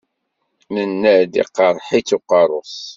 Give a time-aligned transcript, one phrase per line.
[0.65, 2.77] Tenna-d iqerreḥ-itt uqerru-s.